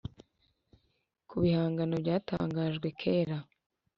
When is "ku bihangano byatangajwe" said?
1.27-2.87